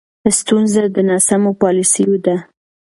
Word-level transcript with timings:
ستونزه 0.39 0.81
د 0.95 0.97
ناسمو 1.09 1.51
پالیسیو 1.61 2.15
ده. 2.25 2.35